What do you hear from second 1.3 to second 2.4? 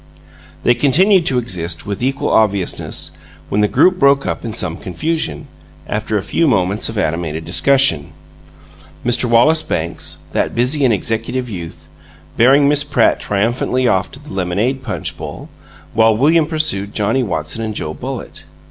exist, with equal